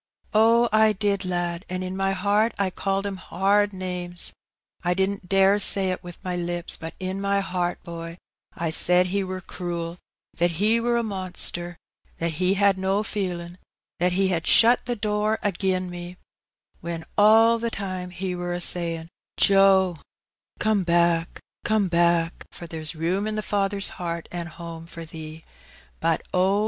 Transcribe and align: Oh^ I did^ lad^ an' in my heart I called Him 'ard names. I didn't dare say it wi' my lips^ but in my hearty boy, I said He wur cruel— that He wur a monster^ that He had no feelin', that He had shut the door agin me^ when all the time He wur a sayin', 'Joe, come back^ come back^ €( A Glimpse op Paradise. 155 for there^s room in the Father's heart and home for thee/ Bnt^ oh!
Oh^ 0.33 0.67
I 0.71 0.93
did^ 0.93 1.17
lad^ 1.19 1.61
an' 1.69 1.83
in 1.83 1.95
my 1.95 2.13
heart 2.13 2.55
I 2.57 2.71
called 2.71 3.05
Him 3.05 3.21
'ard 3.29 3.71
names. 3.71 4.33
I 4.83 4.95
didn't 4.95 5.29
dare 5.29 5.59
say 5.59 5.91
it 5.91 6.03
wi' 6.03 6.15
my 6.23 6.35
lips^ 6.35 6.75
but 6.79 6.95
in 6.99 7.21
my 7.21 7.39
hearty 7.39 7.81
boy, 7.83 8.17
I 8.55 8.71
said 8.71 9.05
He 9.13 9.23
wur 9.23 9.41
cruel— 9.41 9.99
that 10.39 10.53
He 10.59 10.79
wur 10.81 10.97
a 10.97 11.03
monster^ 11.03 11.75
that 12.17 12.31
He 12.41 12.55
had 12.55 12.79
no 12.79 13.03
feelin', 13.03 13.59
that 13.99 14.13
He 14.13 14.29
had 14.29 14.47
shut 14.47 14.85
the 14.87 14.95
door 14.95 15.37
agin 15.43 15.91
me^ 15.91 16.17
when 16.79 17.05
all 17.15 17.59
the 17.59 17.69
time 17.69 18.09
He 18.09 18.33
wur 18.33 18.53
a 18.53 18.59
sayin', 18.59 19.07
'Joe, 19.37 19.99
come 20.57 20.83
back^ 20.83 21.27
come 21.63 21.91
back^ 21.91 21.91
€( 21.91 21.91
A 21.93 21.93
Glimpse 21.93 22.23
op 22.23 22.49
Paradise. 22.49 22.57
155 22.57 22.57
for 22.57 22.67
there^s 22.67 22.99
room 22.99 23.27
in 23.27 23.35
the 23.35 23.43
Father's 23.43 23.89
heart 24.01 24.27
and 24.31 24.49
home 24.49 24.87
for 24.87 25.05
thee/ 25.05 25.43
Bnt^ 26.01 26.21
oh! 26.33 26.59